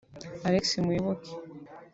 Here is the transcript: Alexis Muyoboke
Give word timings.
Alexis 0.47 0.83
Muyoboke 0.85 1.29